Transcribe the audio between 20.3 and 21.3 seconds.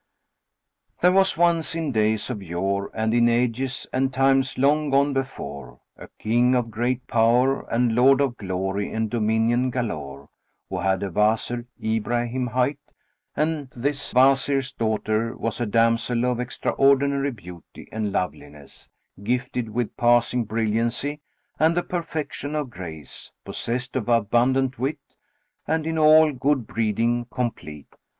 brilliancy